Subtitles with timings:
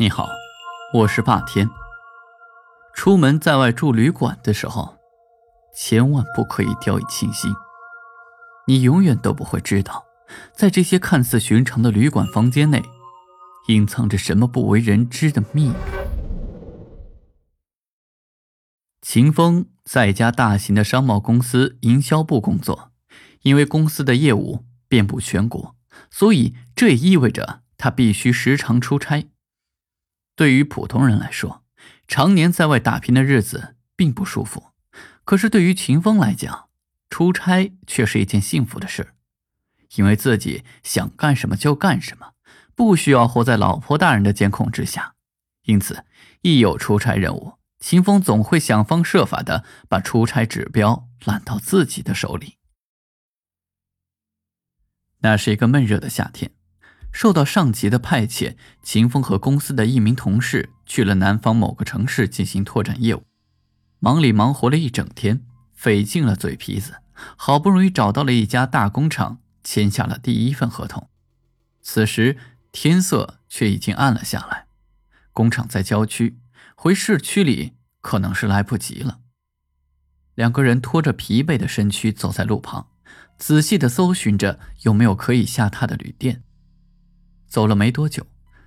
[0.00, 0.28] 你好，
[0.94, 1.68] 我是霸天。
[2.94, 4.96] 出门在外住旅馆的时候，
[5.74, 7.52] 千万不可以掉以轻心。
[8.68, 10.04] 你永远都不会知道，
[10.54, 12.80] 在这些看似寻常的旅馆房间内，
[13.66, 15.74] 隐藏着什么不为人知的秘密。
[19.02, 22.92] 秦风在一家大型的商贸公司营销部工作，
[23.42, 25.74] 因为公司的业务遍布全国，
[26.08, 29.28] 所以这也意味着他必须时常出差。
[30.38, 31.64] 对于普通人来说，
[32.06, 34.68] 常年在外打拼的日子并不舒服。
[35.24, 36.68] 可是对于秦风来讲，
[37.10, 39.14] 出差却是一件幸福的事，
[39.96, 42.34] 因为自己想干什么就干什么，
[42.76, 45.16] 不需要活在老婆大人的监控之下。
[45.64, 46.04] 因此，
[46.42, 52.58] 一有出差任务，秦风总会想方设法的把出差指标揽到自己的手里。
[55.18, 56.52] 那是一个闷热的夏天。
[57.12, 63.24] 受到上级的派遣，秦风和公司的一名同事去了南方某个城市进行拓展业务，
[63.98, 65.42] 忙里忙活了一整天，
[65.74, 66.96] 费尽了嘴皮子，
[67.36, 71.08] 好不容易找到了一家大工厂，签下了第一份合同。
[71.82, 72.36] 此时
[72.70, 74.66] 天色却已经暗了下来，
[75.32, 76.38] 工厂在郊区，
[76.76, 79.20] 回市区里可能是来不及了。
[80.34, 82.90] 两个人拖着疲惫的身躯走在路旁，
[83.38, 86.44] 仔细的搜寻着有没有可以下榻的旅店。
[87.48, 88.26] 走了没多久，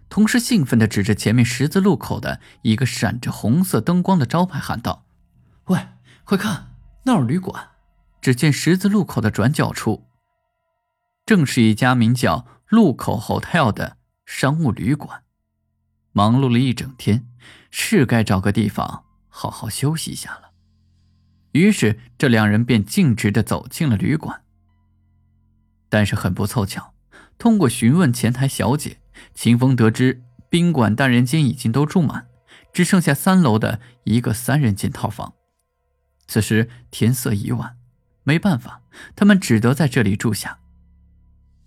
[0.09, 5.05] 同事兴奋地指着前面十字路口的一个闪着红色灯光的招牌喊道
[5.65, 5.87] ：“喂，
[6.23, 7.69] 快看，那儿旅馆！”
[8.21, 10.05] 只见十字路口的转角处，
[11.25, 15.23] 正是一家名叫“路口 Hotel” 的商务旅馆。
[16.11, 17.25] 忙碌了一整天，
[17.71, 20.51] 是该找个地方好好休息一下了。
[21.53, 24.43] 于是，这两人便径直地走进了旅馆。
[25.89, 26.93] 但是很不凑巧。
[27.41, 28.99] 通过询问前台小姐，
[29.33, 32.27] 秦风得知宾馆单人间已经都住满，
[32.71, 35.33] 只剩下三楼的一个三人间套房。
[36.27, 37.77] 此时天色已晚，
[38.23, 38.83] 没办法，
[39.15, 40.59] 他们只得在这里住下。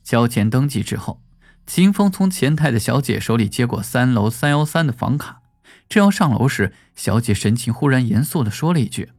[0.04, 1.21] 交钱登记之后，
[1.66, 5.43] 秦风从前台的小姐手里接过三楼三幺三的房卡，
[5.88, 9.10] 正要上楼时，小姐神情忽然严肃地说了一句：“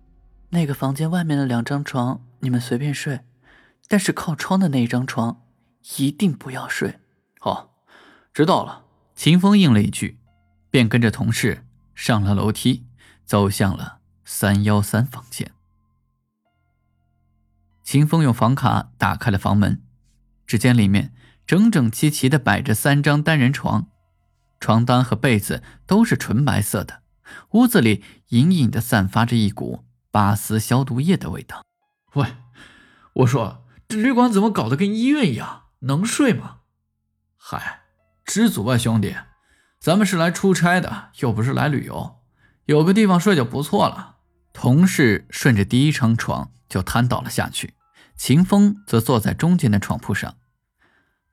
[0.51, 3.19] 那个房间外面的两张床你们随便睡，
[3.89, 5.41] 但是靠窗的那一张床。”
[5.97, 6.99] 一定不要睡。
[7.39, 7.75] 好，
[8.33, 8.85] 知道了。
[9.15, 10.19] 秦风应了一句，
[10.69, 12.85] 便跟着同事上了楼梯，
[13.23, 15.53] 走向了三幺三房间。
[17.83, 19.81] 秦风用房卡打开了房门，
[20.45, 21.13] 只见里面
[21.45, 23.87] 整整齐齐的摆着三张单人床，
[24.59, 27.03] 床单和被子都是纯白色的，
[27.51, 31.63] 屋子里隐隐的散发着一股拔丝消毒液的味道。
[32.15, 32.35] 喂，
[33.13, 35.64] 我说这旅馆怎么搞得跟医院一样？
[35.85, 36.61] 能睡吗？
[37.37, 37.81] 嗨，
[38.25, 39.15] 知足吧，兄弟，
[39.79, 42.23] 咱们是来出差的，又不是来旅游，
[42.65, 44.15] 有个地方睡就不错了。
[44.51, 47.75] 同事顺着第一张床就瘫倒了下去，
[48.15, 50.37] 秦风则坐在中间的床铺上，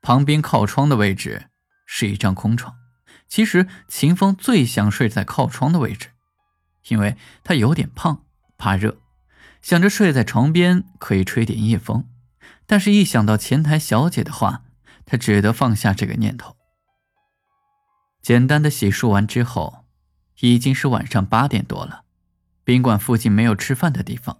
[0.03, 1.47] 旁边靠窗的位置
[1.87, 2.75] 是一张空床。
[3.27, 6.09] 其实秦风最想睡在靠窗的位置，
[6.89, 8.23] 因为他有点胖，
[8.59, 9.01] 怕热，
[9.63, 12.07] 想着睡在床边可以吹点夜风。
[12.65, 14.63] 但是，一想到前台小姐的话，
[15.05, 16.55] 他只得放下这个念头。
[18.21, 19.85] 简单的洗漱完之后，
[20.39, 22.03] 已经是晚上八点多了。
[22.63, 24.37] 宾馆附近没有吃饭的地方，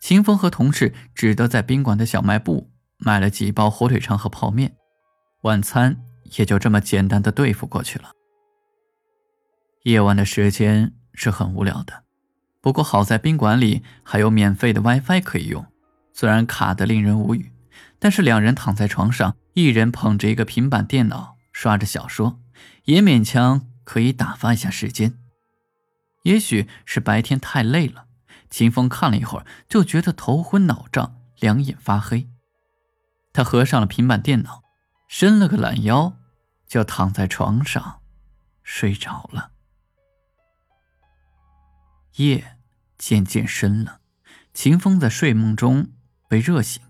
[0.00, 4.74] 秦风和同事只得在宾馆的小卖部买了几包火腿肠和泡面，
[5.42, 6.02] 晚餐
[6.38, 8.12] 也就这么简单的对付过去了。
[9.84, 12.04] 夜晚的时间是很无聊的，
[12.62, 15.66] 不过好在宾馆里还有免费的 WiFi 可以用。
[16.20, 17.50] 虽然卡得令人无语，
[17.98, 22.38] 但是两人躺在床上，一人捧着一个平板电脑，刷着小说，
[22.84, 25.18] 也勉强可以打发一下时间。
[26.24, 28.04] 也许是白天太累了，
[28.50, 32.28] 秦风看了一会儿，就觉得头昏脑胀，两眼发黑。
[33.32, 34.62] 他合上了平板电脑，
[35.08, 36.18] 伸了个懒腰，
[36.66, 38.02] 就躺在床上
[38.62, 39.52] 睡着了。
[42.16, 42.58] 夜
[42.98, 44.00] 渐渐深了，
[44.52, 45.92] 秦风在睡梦中。
[46.30, 46.80] 被热醒，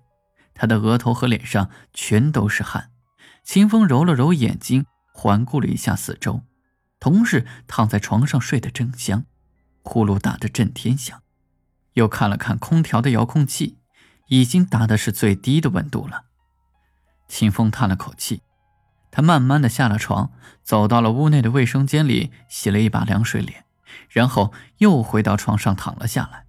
[0.53, 2.91] 他的额头和脸上全都是汗。
[3.43, 4.85] 秦风揉了揉眼睛，
[5.15, 6.43] 环顾了一下四周，
[7.01, 9.25] 同事躺在床上睡得正香，
[9.83, 11.23] 呼噜打得震天响。
[11.95, 13.79] 又看了看空调的遥控器，
[14.29, 16.25] 已经达的是最低的温度了。
[17.27, 18.43] 秦风叹了口气，
[19.11, 20.33] 他慢慢的下了床，
[20.63, 23.65] 走到了屋内的卫生间里，洗了一把凉水脸，
[24.11, 26.45] 然后又回到床上躺了下来。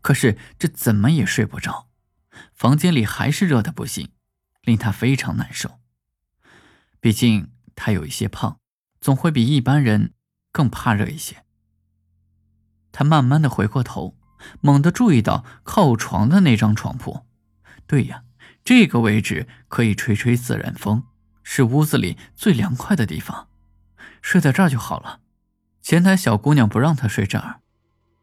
[0.00, 1.88] 可是这怎么也睡不着。
[2.52, 4.10] 房间里还是热的不行，
[4.62, 5.80] 令他非常难受。
[7.00, 8.58] 毕竟他有一些胖，
[9.00, 10.14] 总会比一般人
[10.52, 11.44] 更怕热一些。
[12.92, 14.16] 他慢慢的回过头，
[14.60, 17.26] 猛地注意到靠床的那张床铺。
[17.86, 18.24] 对呀，
[18.64, 21.04] 这个位置可以吹吹自然风，
[21.42, 23.48] 是屋子里最凉快的地方。
[24.22, 25.20] 睡在这儿就好了。
[25.82, 27.60] 前台小姑娘不让他睡这儿，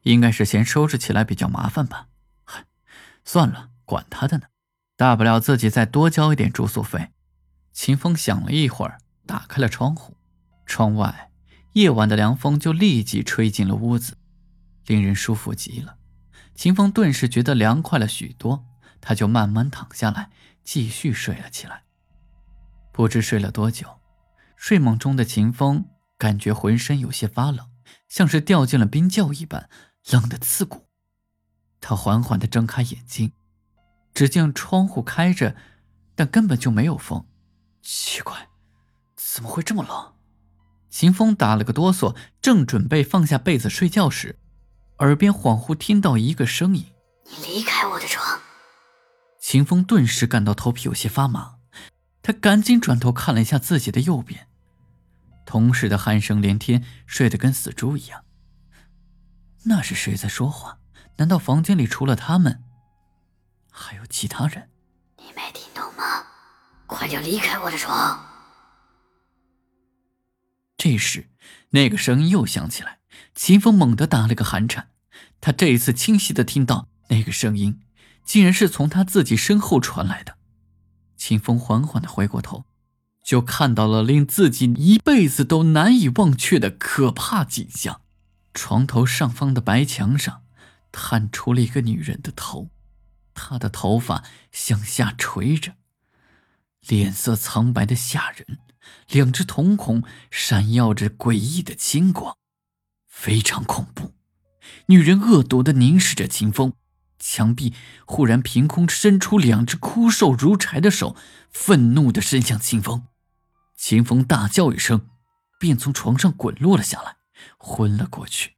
[0.04, 2.08] 应该是嫌收拾起来比较麻烦吧。
[3.24, 4.46] 算了，管他的呢，
[4.96, 7.10] 大不了自己再多交一点住宿费。
[7.74, 10.16] 秦风想了一会儿，打开了窗户，
[10.66, 11.30] 窗外
[11.74, 14.16] 夜晚的凉风就立即吹进了屋子，
[14.86, 15.98] 令人舒服极了。
[16.56, 18.66] 秦风顿时觉得凉快了许多，
[19.02, 20.30] 他就慢慢躺下来，
[20.64, 21.84] 继续睡了起来。
[22.94, 24.00] 不知睡了多久，
[24.56, 25.86] 睡梦中的秦风。
[26.18, 27.68] 感觉浑身有些发冷，
[28.08, 29.70] 像是掉进了冰窖一般，
[30.12, 30.88] 冷得刺骨。
[31.82, 33.34] 他缓缓地睁开眼睛，
[34.14, 35.56] 只见窗户开着，
[36.16, 37.26] 但根本就没有风。
[37.82, 38.50] 奇怪，
[39.16, 40.14] 怎么会这么冷？
[40.90, 44.38] 秦风打了个哆嗦，正准备放下被子睡觉时，
[45.00, 46.86] 耳边恍惚听到一个声音
[47.26, 48.40] ：“你离开我的床。”
[49.40, 51.56] 秦风顿时感到头皮有些发麻，
[52.22, 54.48] 他赶紧转头看了一下自己的右边。
[55.46, 58.24] 同事的鼾声连天，睡得跟死猪一样。
[59.64, 60.80] 那是谁在说话？
[61.18, 62.64] 难道房间里除了他们，
[63.72, 64.70] 还有其他人？
[65.18, 66.28] 你没听懂吗？
[66.86, 68.24] 快点离开我的床！
[70.78, 71.30] 这时，
[71.72, 73.00] 那个声音又响起来。
[73.34, 74.90] 秦风猛地打了个寒颤，
[75.40, 77.82] 他这一次清晰的听到那个声音，
[78.24, 80.38] 竟然是从他自己身后传来的。
[81.16, 82.66] 秦风缓缓的回过头。
[83.24, 88.02] 就看到了令自己一辈子都难以忘却的可怕景象：
[88.52, 90.42] 床头上方的白墙上，
[90.92, 92.72] 探出了一个女人的头，
[93.34, 95.76] 她的头发向下垂着，
[96.82, 98.60] 脸色苍白的吓人，
[99.10, 102.38] 两只瞳孔闪耀着诡异的金光，
[103.08, 104.14] 非常恐怖。
[104.88, 106.74] 女人恶毒的凝视着秦风，
[107.20, 107.74] 墙壁
[108.06, 111.16] 忽然凭空伸出两只枯瘦如柴的手，
[111.50, 113.08] 愤怒的伸向秦风。
[113.76, 115.10] 秦风大叫一声，
[115.60, 117.18] 便从床上滚落了下来，
[117.58, 118.56] 昏了过去。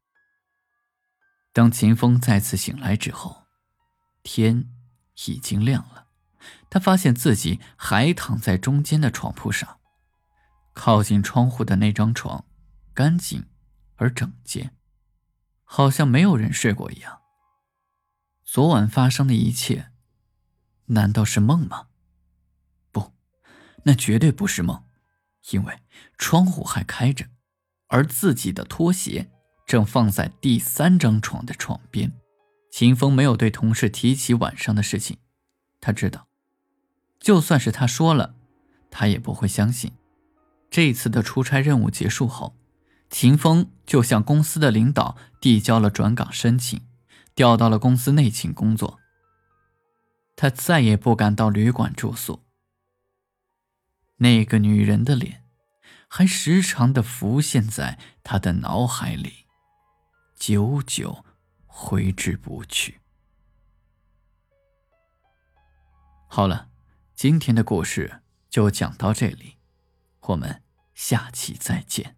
[1.53, 3.42] 当秦风再次醒来之后，
[4.23, 4.69] 天
[5.27, 6.07] 已经亮了。
[6.69, 9.79] 他发现自己还躺在中间的床铺上，
[10.73, 12.45] 靠近窗户的那张床，
[12.93, 13.45] 干净
[13.97, 14.71] 而整洁，
[15.63, 17.21] 好像没有人睡过一样。
[18.43, 19.91] 昨晚发生的一切，
[20.87, 21.87] 难道是梦吗？
[22.91, 23.13] 不，
[23.83, 24.85] 那绝对不是梦。
[25.51, 25.81] 因为
[26.17, 27.27] 窗户还开着，
[27.87, 29.29] 而自己的拖鞋
[29.67, 32.13] 正放在第三张床的床边。
[32.73, 35.19] 秦风没有对同事提起晚上的事情，
[35.79, 36.27] 他知道，
[37.19, 38.33] 就算是他说了，
[38.89, 39.91] 他也不会相信。
[40.71, 42.57] 这次的出差任务结束后，
[43.11, 46.81] 秦风就向公司的领导递交了转岗申请，
[47.35, 48.99] 调到了公司内勤工作。
[50.35, 52.41] 他再也不敢到旅馆住宿。
[54.15, 55.43] 那个女人的脸，
[56.07, 59.45] 还时常的浮现在他的脑海里，
[60.35, 61.23] 久久
[61.75, 63.01] 挥之不去。
[66.27, 66.69] 好了，
[67.15, 69.57] 今天的故事就讲到这里，
[70.21, 70.61] 我们
[70.93, 72.15] 下期再见。